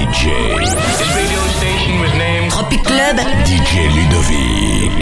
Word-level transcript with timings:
DJ. 0.00 0.24
This 0.58 1.14
radio 1.14 1.42
station 1.58 2.00
was 2.00 2.12
named 2.14 2.50
Tropic 2.52 2.82
Club. 2.84 3.16
DJ 3.48 3.72
Ludovick. 3.96 5.00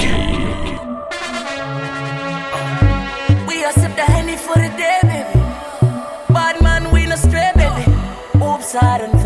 We 3.46 3.64
are 3.64 3.72
sip 3.72 3.94
the 3.94 4.38
for 4.46 4.58
the 4.58 4.70
day, 4.76 4.98
baby. 5.02 5.40
Bad 6.34 6.60
man, 6.62 6.90
we 6.90 7.06
no 7.06 7.14
stray, 7.14 7.52
baby. 7.54 7.84
Oops, 8.44 8.74
I 8.74 8.98
don't 8.98 9.17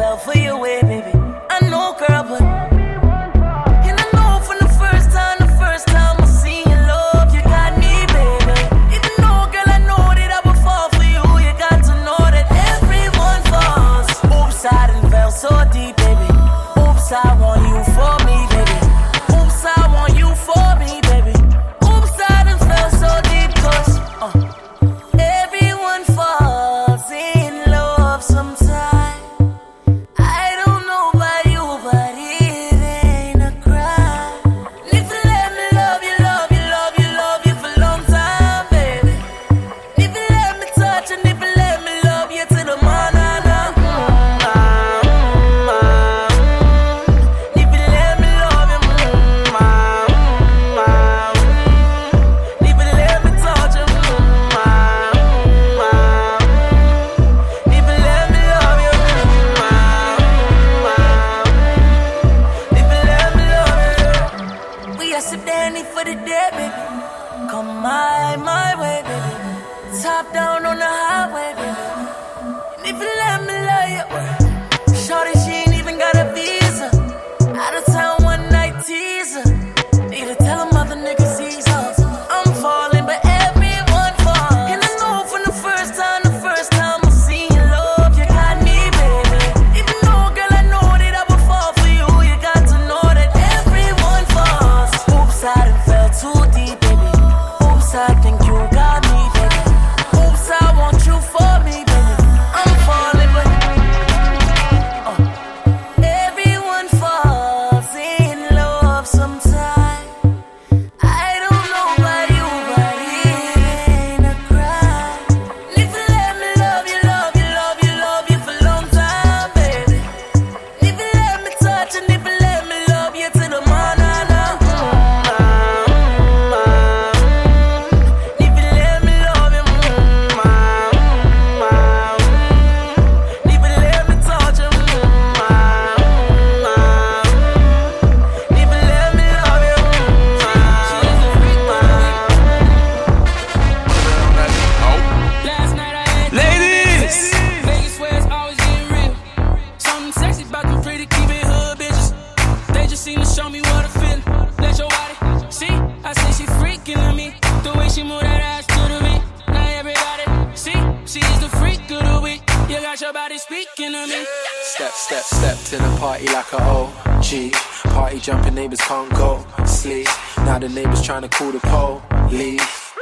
me? 164.06 164.26
Step, 164.62 164.92
step, 164.92 165.22
stepped 165.22 165.72
in 165.72 165.80
a 165.80 165.96
party 165.98 166.26
like 166.26 166.52
a 166.52 166.62
OG. 166.62 167.52
Party 167.94 168.18
jumping 168.20 168.54
neighbors 168.54 168.80
can't 168.80 169.10
go 169.10 169.44
sleep. 169.66 170.08
Now 170.38 170.58
the 170.58 170.68
neighbors 170.68 171.02
trying 171.02 171.22
to 171.22 171.28
call 171.28 171.52
the 171.52 171.60
police. 171.60 172.92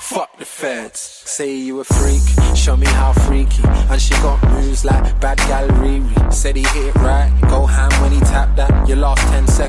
Fuck 0.00 0.36
the 0.38 0.44
feds. 0.44 0.98
Say 1.00 1.54
you 1.54 1.80
a 1.80 1.84
freak, 1.84 2.22
show 2.56 2.76
me 2.76 2.86
how 2.86 3.12
freaky. 3.12 3.62
And 3.64 4.00
she 4.00 4.14
got 4.14 4.42
moves 4.50 4.84
like 4.84 5.20
bad 5.20 5.38
gallery. 5.38 6.02
Said 6.30 6.56
he 6.56 6.62
hit 6.62 6.86
it 6.86 6.94
right, 6.96 7.30
go 7.48 7.66
ham 7.66 7.90
when 8.02 8.12
he 8.12 8.19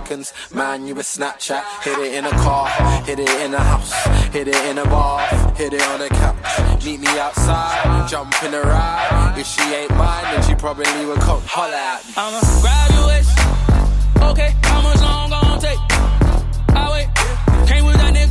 seconds. 0.02 0.34
Man, 0.54 0.88
you 0.88 0.94
a 0.96 0.98
Snapchat. 0.98 1.64
Hit 1.84 1.98
it 2.00 2.14
in 2.14 2.26
a 2.26 2.32
car, 2.32 2.68
hit 3.04 3.20
it 3.20 3.30
in 3.42 3.54
a 3.54 3.60
house, 3.60 3.94
hit 4.34 4.48
it 4.48 4.56
in 4.70 4.78
a 4.78 4.86
bar, 4.86 5.20
hit 5.56 5.74
it 5.74 5.82
on 5.82 6.02
a 6.02 6.10
couch. 6.10 6.84
Meet 6.86 7.00
me 7.02 7.20
outside, 7.20 8.08
jump 8.10 8.34
in 8.44 8.54
a 8.54 8.62
ride. 8.62 9.36
If 9.38 9.48
she 9.48 9.62
ain't 9.62 9.92
mine, 9.92 10.24
then 10.24 10.44
she 10.44 10.56
probably 10.56 11.06
would 11.06 11.20
come 11.20 11.42
holler 11.46 11.74
at 11.74 12.06
me. 12.06 12.14
I'm 12.18 12.34
a 12.34 12.44
graduation. 12.62 13.38
Okay, 14.30 14.56
how 14.64 14.82
much 14.82 15.02
long 15.02 15.30
gonna 15.30 15.62
take? 15.62 15.80
I 16.76 16.90
wait. 16.94 17.08
Came 17.68 17.86
with 17.86 17.98
that 17.98 18.14
nigga. 18.14 18.31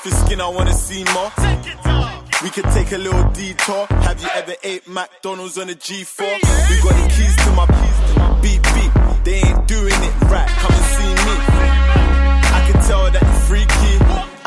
off 0.00 0.04
his 0.04 0.18
skin, 0.24 0.40
I 0.40 0.48
wanna 0.48 0.72
see 0.72 1.04
more. 1.12 1.30
We 2.42 2.50
could 2.50 2.64
take 2.72 2.92
a 2.92 2.98
little 2.98 3.24
detour. 3.30 3.86
Have 3.86 4.20
you 4.22 4.28
ever 4.34 4.54
ate 4.62 4.88
McDonald's 4.88 5.58
on 5.58 5.68
a 5.68 5.74
G4? 5.74 6.20
We 6.70 6.80
got 6.80 6.96
the 6.96 7.06
keys 7.14 7.36
to 7.44 7.50
my 7.52 7.66
beep 8.40 8.62
beep. 8.74 8.92
They 9.24 9.42
ain't 9.46 9.66
doing 9.68 9.92
it 9.92 10.14
right. 10.32 10.48
Come 10.48 10.72
and 10.72 10.88
see 10.96 11.12
me. 11.26 11.34
I 12.56 12.60
can 12.70 12.82
tell 12.88 13.10
that 13.10 13.22
you're 13.22 13.44
freaky, 13.48 13.94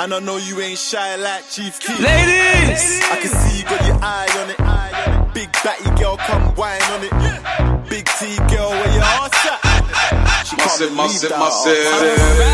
and 0.01 0.13
I 0.13 0.19
know 0.19 0.37
you 0.37 0.59
ain't 0.59 0.79
shy 0.79 1.15
like 1.17 1.47
Chief 1.49 1.79
Keef. 1.79 1.99
Ladies, 1.99 3.01
I 3.11 3.17
can 3.21 3.29
see 3.29 3.59
you 3.59 3.63
got 3.65 3.85
your 3.85 3.99
eye 4.01 4.29
on 4.41 4.49
it. 4.53 5.33
Big 5.33 5.51
batty 5.63 5.89
girl, 6.01 6.17
come 6.17 6.55
whine 6.55 6.81
on 6.93 7.03
it. 7.03 7.89
Big 7.89 8.05
T 8.17 8.37
girl, 8.49 8.71
where 8.71 8.93
your 8.93 9.03
ass 9.03 9.45
at? 9.45 10.45
She 10.47 10.55
can't 10.55 10.79
believe 10.79 11.21
that. 11.21 12.52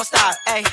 Ayy. 0.00 0.06
Don't 0.06 0.06
stop, 0.06 0.34
ayy. 0.46 0.64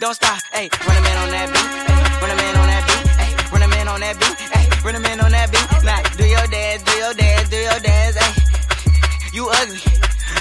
Don't 0.00 0.14
stop, 0.14 0.38
ayy. 0.52 0.68
Run 0.86 0.96
a 0.96 1.02
man 1.02 1.16
on 1.18 1.30
that 1.30 1.48
beat, 1.52 1.70
ayy. 1.94 2.22
Run 2.22 2.30
a 2.30 2.36
man 2.36 2.56
on 2.58 2.66
that 2.66 2.82
beat, 2.86 3.06
ayy. 3.22 3.52
Run 3.52 3.62
a 3.62 3.68
man 3.68 3.88
on 3.88 4.00
that 4.00 4.16
beat, 4.18 4.38
ayy. 4.50 4.84
Run 4.84 4.94
a 4.96 5.00
man 5.00 5.20
on 5.20 5.30
that 5.30 5.50
beat. 5.52 5.84
Now, 5.84 6.02
do 6.16 6.24
your 6.26 6.46
dance, 6.48 6.82
do 6.82 6.92
your 6.98 7.14
dance, 7.14 7.48
do 7.48 7.56
your 7.56 7.80
dance, 7.80 8.16
ayy. 8.16 9.34
You 9.34 9.48
ugly, 9.48 9.80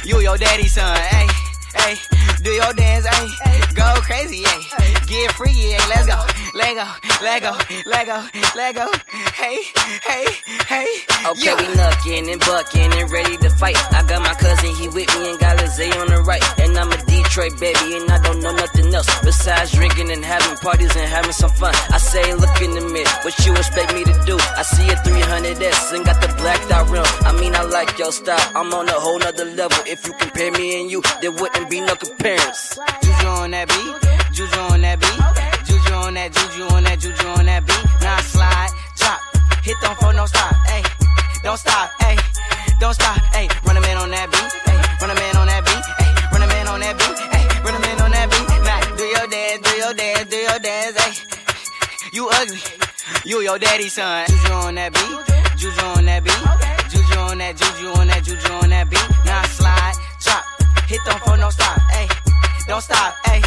you 0.06 0.20
your 0.22 0.38
daddy's 0.38 0.74
son, 0.74 0.98
ayy. 0.98 1.30
Hey, 1.76 1.96
do 2.42 2.52
your 2.52 2.74
dance, 2.74 3.06
ayy. 3.06 3.76
Go 3.76 3.86
crazy, 4.02 4.44
ayy. 4.44 5.08
Get 5.08 5.32
free, 5.34 5.54
ayy. 5.54 5.90
Let's 5.90 6.08
go. 6.08 6.18
Let 6.56 6.76
go, 6.76 6.86
let 7.24 7.42
go, 7.42 7.58
let 7.86 8.06
go, 8.06 8.28
let 8.56 8.76
go. 8.76 8.88
Hey, 9.34 9.58
hey, 10.06 10.26
hey. 10.68 10.86
Okay, 11.26 11.46
yeah. 11.46 11.56
we 11.56 11.66
knuckin' 11.74 12.32
and 12.32 12.40
buckin' 12.42 12.94
and 12.94 13.10
ready 13.10 13.38
to 13.38 13.50
fight. 13.50 13.78
I 13.92 14.06
got 14.06 14.22
my 14.22 14.34
cousin, 14.36 14.76
he 14.76 14.88
with 14.90 15.10
me 15.18 15.32
and 15.32 15.40
got 15.40 15.58
Lizzie 15.58 15.92
on 15.98 16.08
the 16.08 16.22
right. 16.22 16.44
And 16.60 16.78
I'm 16.78 16.92
a 16.92 16.98
Detroit 17.34 17.60
baby 17.60 17.98
and 17.98 18.12
I 18.12 18.20
don't 18.22 18.44
know 18.44 18.54
nothing 18.54 18.94
else 18.94 19.10
besides 19.24 19.72
drinking 19.72 20.12
and 20.12 20.24
having 20.24 20.56
parties 20.58 20.96
and 20.96 21.10
having 21.10 21.32
some 21.32 21.50
fun. 21.50 21.74
I 21.90 21.98
say, 21.98 22.22
look 22.36 22.62
in 22.62 22.76
the 22.76 22.82
mirror, 22.94 23.10
what 23.26 23.34
you 23.44 23.56
expect 23.56 23.92
me 23.92 24.04
to 24.04 24.14
do? 24.24 24.38
I 24.38 24.62
see 24.62 24.86
a 24.86 24.94
300S 25.02 25.96
and 25.96 26.06
got 26.06 26.22
the 26.22 26.28
blacked 26.38 26.70
out 26.70 26.88
rim. 26.92 27.02
I 27.26 27.32
mean, 27.34 27.56
I 27.56 27.64
like 27.64 27.98
your 27.98 28.12
style. 28.12 28.38
I'm 28.54 28.72
on 28.76 28.88
a 28.88 28.92
whole 28.92 29.18
nother 29.18 29.46
level. 29.46 29.80
If 29.88 30.06
you 30.06 30.14
compare 30.14 30.52
me 30.52 30.80
and 30.80 30.92
you, 30.92 31.02
there 31.22 31.32
wouldn't 31.32 31.72
be 31.72 31.82
no 31.82 31.96
comparison. 31.96 32.86
Juju 33.02 33.26
on 33.26 33.50
that 33.50 33.68
beat, 33.68 34.38
Juju 34.38 34.60
on 34.70 34.82
that 34.82 35.00
beat, 35.02 35.66
Juju 35.66 35.94
on 36.06 36.14
that, 36.14 36.30
Juju 36.38 36.64
on 36.70 36.84
that, 36.84 37.00
Juju 37.00 37.28
on 37.30 37.46
that 37.48 37.66
beat. 37.66 37.86
Now 38.06 38.22
slide, 38.22 38.70
drop, 38.96 39.20
hit 39.66 39.78
them 39.82 39.96
for 39.98 40.14
no 40.14 40.28
stop, 40.28 40.54
ayy. 40.70 40.86
Don't 41.42 41.58
stop, 41.58 41.90
ayy. 42.06 42.22
Don't 42.80 42.94
stop, 42.94 43.18
ayy. 43.34 43.63
Dance, 50.04 50.30
do 50.30 50.38
your 50.38 50.60
dance, 50.60 50.98
ayy. 51.06 51.16
You 52.16 52.30
ugly, 52.30 52.60
you 53.26 53.40
your 53.42 53.58
daddy's 53.58 53.94
son. 53.94 54.28
Juju 54.28 54.54
on 54.54 54.76
that 54.76 54.92
beat, 54.94 55.18
Juju 55.60 55.86
on 55.96 56.06
that 56.06 56.22
beat, 56.24 56.44
Juju 56.92 57.20
on 57.20 57.38
that, 57.40 57.56
Juju 57.56 57.88
on 58.00 58.08
that, 58.08 58.24
Juju 58.24 58.52
on 58.62 58.70
that 58.70 58.90
beat. 58.92 59.08
Now 59.26 59.44
slide, 59.58 59.96
drop, 60.24 60.44
hit 60.92 61.02
them 61.06 61.20
for 61.24 61.38
no 61.38 61.50
stop, 61.50 61.80
ayy. 62.00 62.10
Don't 62.68 62.84
stop, 62.84 63.16
ayy. 63.32 63.44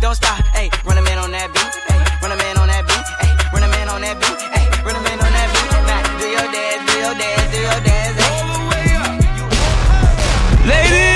Don't 0.00 0.14
stop, 0.14 0.40
ayy. 0.56 0.68
Run 0.86 0.98
a 0.98 1.02
man 1.02 1.18
on 1.18 1.30
that 1.32 1.48
beat, 1.52 1.72
ayy. 1.92 2.22
Run 2.22 2.32
a 2.32 2.36
man 2.36 2.56
on 2.56 2.68
that 2.68 2.84
beat, 2.88 3.06
ayy. 3.20 3.52
Run 3.52 3.62
a 3.62 3.68
man 3.68 3.88
on 3.88 4.00
that 4.00 4.16
beat, 4.20 4.40
ayy. 4.56 4.84
Run 4.86 4.96
a 4.96 5.02
man 5.04 5.18
on 5.20 5.32
that 5.36 5.48
beat. 5.52 5.70
Now 5.90 6.00
do 6.20 6.26
your 6.36 6.48
dance, 6.56 6.82
do 6.88 6.94
your 7.04 7.14
dance, 7.20 7.48
do 7.52 7.60
your 7.60 7.80
dance, 7.84 8.16
ayy. 8.24 8.48
Ladies! 10.70 11.09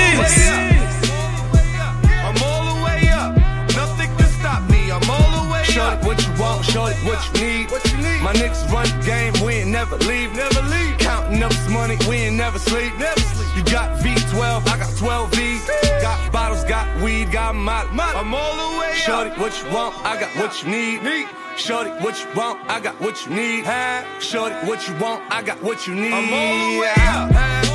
Niggas 8.39 8.71
run 8.71 8.87
the 8.87 9.05
game, 9.05 9.33
we 9.45 9.53
ain't 9.61 9.71
never 9.71 9.97
leave. 9.97 10.33
Never 10.33 10.61
leave. 10.61 10.97
Counting 10.97 11.41
up 11.43 11.51
this 11.51 11.69
money, 11.69 11.97
we 12.07 12.17
ain't 12.27 12.35
never 12.35 12.59
sleep. 12.59 12.91
Never 12.97 13.19
sleep. 13.19 13.55
You 13.55 13.63
got 13.71 13.99
V12, 13.99 14.67
I 14.67 14.77
got 14.77 14.97
12 14.97 15.33
V's. 15.33 15.65
Got 16.01 16.31
bottles, 16.31 16.63
got 16.65 16.85
weed, 17.01 17.31
got 17.31 17.55
molly. 17.55 17.89
I'm 17.97 18.33
all 18.33 18.55
the 18.55 18.79
way 18.79 18.93
Shorty, 18.95 19.31
up. 19.31 19.39
what 19.39 19.53
you 19.61 19.69
want, 19.73 19.95
I 20.05 20.19
got 20.19 20.29
what 20.35 20.63
you 20.63 20.69
need. 20.69 21.03
Need. 21.03 21.27
Shorty, 21.57 21.89
what 22.03 22.19
you 22.21 22.27
want, 22.35 22.59
I 22.69 22.79
got 22.81 22.99
what 22.99 23.25
you 23.25 23.33
need. 23.33 23.63
Huh? 23.65 24.03
Shorty, 24.19 24.55
what 24.67 24.87
you 24.87 24.93
want, 24.95 25.23
I 25.31 25.41
got 25.41 25.61
what 25.63 25.87
you 25.87 25.95
need. 25.95 26.13
I'm 26.13 26.33
all 26.33 26.71
the 26.73 26.79
way 26.79 26.93
up. 26.97 27.74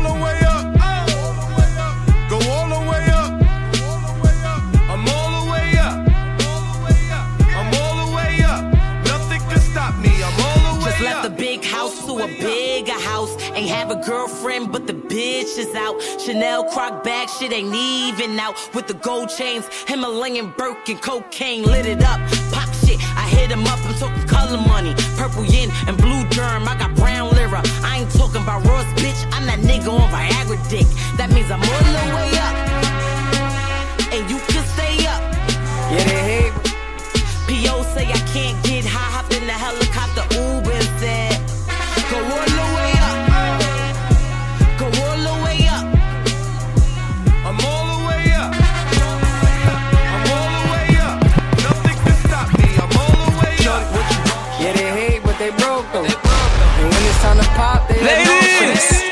have 13.91 14.03
a 14.03 14.05
girlfriend, 14.05 14.71
but 14.71 14.87
the 14.87 14.93
bitch 14.93 15.57
is 15.57 15.73
out. 15.75 16.01
Chanel 16.19 16.63
croc 16.65 17.03
bag, 17.03 17.29
shit 17.29 17.51
ain't 17.51 17.73
even 17.73 18.39
out. 18.39 18.55
With 18.73 18.87
the 18.87 18.93
gold 18.93 19.29
chains, 19.29 19.67
Himalayan 19.87 20.53
Birkin, 20.57 20.97
cocaine 20.97 21.63
lit 21.63 21.85
it 21.85 22.03
up. 22.03 22.19
Pop 22.51 22.69
shit, 22.83 22.99
I 23.17 23.27
hit 23.29 23.51
him 23.51 23.65
up. 23.65 23.79
I'm 23.85 23.95
talking 23.95 24.27
color 24.27 24.57
money, 24.67 24.93
purple 25.17 25.45
yin 25.45 25.69
and 25.87 25.97
blue 25.97 26.23
germ. 26.29 26.67
I 26.67 26.75
got 26.77 26.95
brown 26.95 27.33
lira. 27.35 27.61
I 27.83 27.99
ain't 27.99 28.11
talking 28.11 28.41
about 28.41 28.65
Ross, 28.65 28.85
bitch. 29.01 29.21
I'm 29.33 29.45
that 29.47 29.59
nigga 29.59 29.91
on 29.91 30.09
Viagra 30.09 30.57
dick. 30.69 30.87
Broke 55.91 56.07
though. 56.07 56.19
And 56.79 56.89
when 56.89 57.03
it's 57.03 57.21
time 57.21 57.37
to 57.37 57.47
pop, 57.55 57.87
they 57.87 58.01
Ladies! 58.01 59.03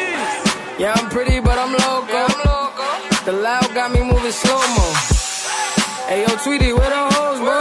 Yeah, 0.80 0.94
I'm 0.96 1.10
pretty, 1.10 1.40
but 1.40 1.58
I'm 1.58 1.74
local. 1.74 2.28
The 3.26 3.34
loud 3.34 3.74
got 3.76 3.92
me 3.92 4.02
moving 4.02 4.32
slow 4.32 4.60
mo. 4.76 4.94
Hey 6.08 6.22
yo, 6.22 6.36
Tweety, 6.44 6.74
where 6.74 6.90
the 6.90 7.04
hoes, 7.14 7.40
bro? 7.40 7.60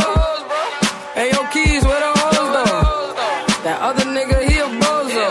Hey 1.15 1.31
yo, 1.33 1.45
Keys, 1.53 1.85
where 1.85 2.01
the 2.01 2.13
hoes 2.21 2.49
though? 2.57 3.65
That 3.65 3.79
other 3.83 4.05
nigga, 4.05 4.49
he 4.49 4.59
a 4.59 4.69
bozo. 4.81 5.29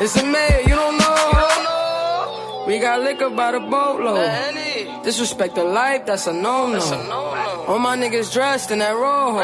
It's 0.00 0.16
a 0.16 0.24
mayor, 0.24 0.60
you 0.62 0.74
don't 0.74 0.96
know. 0.96 2.64
We 2.66 2.78
got 2.78 3.00
liquor 3.02 3.30
by 3.30 3.52
the 3.52 3.60
boatload. 3.60 5.04
Disrespect 5.04 5.56
the 5.56 5.64
life, 5.64 6.06
that's 6.06 6.26
a 6.26 6.32
no-no. 6.32 6.78
All 7.66 7.78
my 7.78 7.96
niggas 7.96 8.32
dressed 8.32 8.70
in 8.70 8.78
that 8.78 8.92
rojo. 8.92 9.40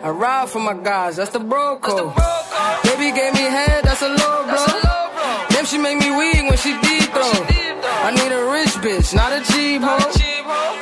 I 0.00 0.10
ride 0.10 0.48
for 0.48 0.60
my 0.60 0.74
guys, 0.74 1.16
that's 1.16 1.30
the 1.30 1.40
bro 1.40 1.76
code. 1.78 2.14
Baby 2.84 3.10
gave 3.10 3.34
me 3.34 3.42
head, 3.50 3.82
that's 3.82 4.02
a 4.02 4.08
low 4.08 4.46
blow. 4.46 4.70
Damn, 5.50 5.66
she 5.66 5.76
make 5.78 5.98
me 5.98 6.14
weak 6.14 6.38
when 6.46 6.56
she 6.56 6.70
deep 6.86 7.10
throw. 7.10 7.34
I 8.06 8.14
need 8.14 8.30
a 8.30 8.42
rich 8.46 8.78
bitch, 8.78 9.10
not 9.10 9.34
a 9.34 9.42
cheap 9.50 9.82
hoe. 9.82 9.98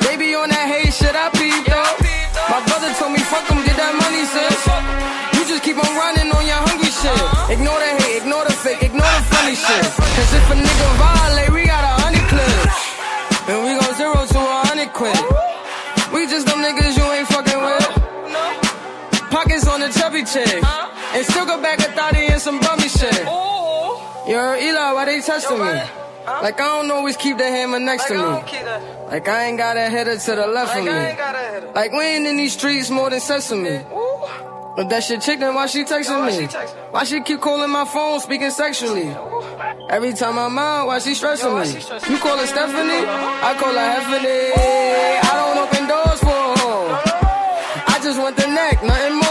Baby 0.05 0.37
on 0.37 0.49
that 0.53 0.69
hate 0.69 0.93
shit, 0.93 1.17
I 1.17 1.33
peep 1.33 1.65
though. 1.65 1.97
My 2.53 2.61
brother 2.69 2.93
told 3.01 3.11
me 3.11 3.19
fuck 3.25 3.49
him, 3.49 3.57
get 3.65 3.73
that 3.81 3.97
money, 3.97 4.21
sis. 4.29 4.61
You 5.33 5.41
just 5.49 5.63
keep 5.65 5.81
on 5.81 5.91
running 5.97 6.29
on 6.29 6.45
your 6.45 6.61
hungry 6.69 6.93
shit. 6.93 7.17
Ignore 7.57 7.79
the 7.81 7.91
hate, 8.05 8.21
ignore 8.21 8.45
the 8.45 8.53
fake, 8.53 8.85
ignore 8.85 9.01
the 9.17 9.23
funny 9.33 9.57
shit. 9.57 9.85
Cause 9.97 10.29
if 10.29 10.45
a 10.53 10.55
nigga 10.61 10.87
violate, 11.01 11.46
check. 20.33 20.61
Huh? 20.63 21.15
And 21.15 21.25
still 21.25 21.45
go 21.45 21.61
back 21.61 21.79
a 21.79 21.91
thotty 21.91 22.27
and 22.27 22.41
some 22.41 22.59
bummy 22.59 22.89
shit. 22.89 23.21
Ooh. 23.21 24.31
Yo, 24.31 24.55
Eli, 24.59 24.91
why 24.91 25.05
they 25.05 25.21
testing 25.21 25.59
me? 25.59 25.65
Huh? 25.65 26.41
Like 26.43 26.59
I 26.59 26.65
don't 26.65 26.91
always 26.91 27.15
keep 27.15 27.37
that 27.37 27.49
hammer 27.49 27.79
next 27.79 28.09
like 28.09 28.19
to 28.19 28.51
me. 28.51 28.59
Like 29.07 29.27
I 29.27 29.45
ain't 29.45 29.57
got 29.57 29.77
a 29.77 29.89
header 29.89 30.17
to 30.17 30.35
the 30.35 30.47
left 30.47 30.75
like 30.75 30.79
of 30.79 31.65
me. 31.65 31.71
Like 31.73 31.91
we 31.93 32.03
ain't 32.03 32.27
in 32.27 32.35
these 32.35 32.53
streets 32.53 32.89
more 32.89 33.09
than 33.09 33.21
sesame. 33.21 33.79
Ooh. 33.93 34.19
But 34.75 34.89
that 34.89 35.03
shit 35.03 35.21
chicken, 35.21 35.55
why 35.55 35.65
she 35.65 35.85
texting 35.85 36.27
me? 36.27 36.45
Why 36.91 37.03
she 37.05 37.21
keep 37.21 37.39
calling 37.39 37.71
my 37.71 37.85
phone, 37.85 38.19
speaking 38.19 38.51
sexually? 38.51 39.07
Ooh. 39.07 39.41
Every 39.89 40.13
time 40.13 40.37
I'm 40.37 40.57
out, 40.59 40.87
why 40.87 40.99
she 40.99 41.15
stressing 41.15 41.47
Yo, 41.47 41.55
why 41.55 41.65
she 41.65 41.79
stressing 41.79 42.09
me? 42.09 42.15
You 42.15 42.21
call 42.21 42.37
her 42.37 42.45
Stephanie, 42.45 43.07
I 43.07 43.55
call 43.57 43.73
her 43.73 43.89
Heffany. 43.95 44.51
I 45.23 45.33
don't 45.39 45.57
open 45.63 45.87
doors 45.87 46.19
for 46.19 46.43
her. 46.59 46.77
I 47.87 47.99
just 48.03 48.19
want 48.19 48.35
the 48.35 48.47
neck, 48.47 48.83
nothing 48.83 49.15
more 49.15 49.26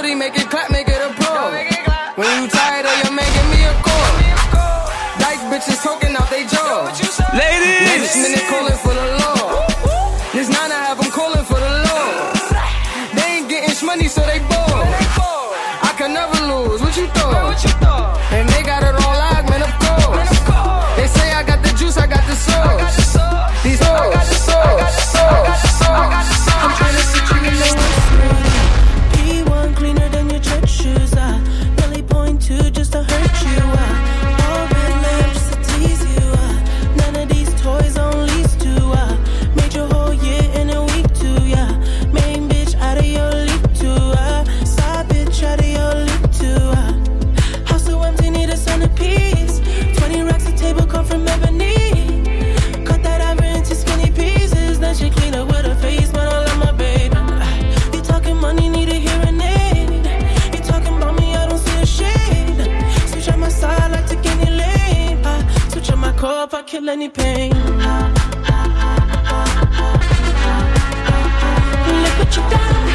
booty, 0.00 0.14
make 0.14 0.36
it 0.36 0.48
clap, 0.48 0.70
make 0.70 0.88
it 0.88 1.00
a 1.00 1.10
pro. 1.14 1.52
When 2.16 2.28
you 2.42 2.48
tired 2.48 2.86
of 2.86 2.96
you 3.04 3.10
making 3.12 3.48
me 3.52 3.60
a 3.64 3.74
call. 3.84 4.10
Dice 5.20 5.44
bitches 5.50 5.82
talking 5.82 6.16
out 6.16 6.30
they 6.30 6.44
jaw. 6.46 6.88
Ladies! 7.34 7.88
ladies, 7.88 8.16
minute 8.16 8.44
calling 8.48 8.78
for 8.80 8.94
the 8.94 9.09
kill 66.70 66.88
any 66.88 67.08
pain. 67.08 67.50
Look 72.02 72.18
what 72.18 72.36
you 72.36 72.42
got. 72.42 72.89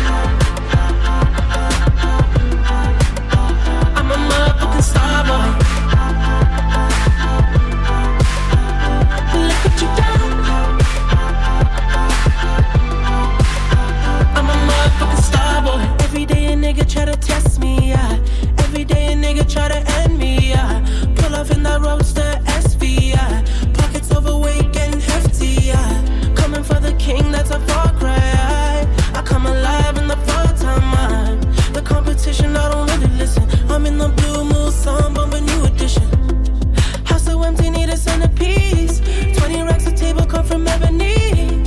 centerpiece. 37.98 39.00
20 39.38 39.62
racks 39.64 39.88
a 39.88 39.92
table 39.92 40.26
from 40.44 40.68
ebony. 40.68 41.64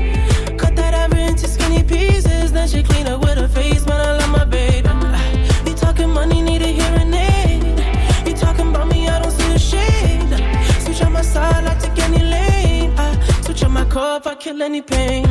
Cut 0.56 0.76
that 0.76 0.94
ivory 0.94 1.23
into 1.25 1.49
skinny 1.49 1.82
pieces. 1.82 2.52
Then 2.52 2.68
she 2.68 2.82
clean 2.82 3.06
up 3.06 3.20
with 3.20 3.38
her 3.38 3.49
face, 3.49 3.87
man. 3.87 4.00
I 4.00 4.12
love 4.18 4.30
my 4.30 4.44
baby. 4.44 4.88
You 5.66 5.75
money, 6.06 6.42
need. 6.42 6.62
You 8.26 8.35
me, 8.87 9.08
I 9.08 9.20
don't 9.20 9.32
see 9.32 9.52
a. 9.58 10.28
Switch 10.85 11.02
on 11.02 11.12
my 11.12 11.23
side, 11.23 11.64
any 11.99 12.23
lane. 12.23 12.97
Switch 13.42 13.62
on 13.64 13.73
my 13.73 13.85
I 14.26 14.35
kill 14.35 14.61
any 14.62 14.82
pain. 14.82 15.25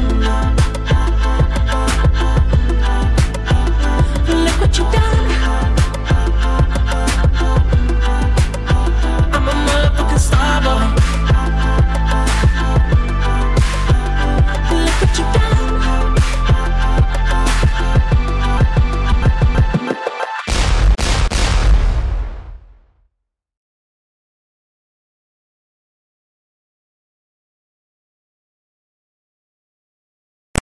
Look 4.27 4.61
what 4.61 4.77
you 4.77 4.83
done. 4.91 5.26